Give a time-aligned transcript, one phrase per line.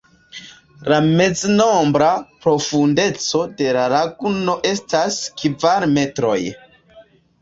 [0.93, 2.07] La meznombra
[2.45, 6.39] profundeco de la laguno estas kvar metroj.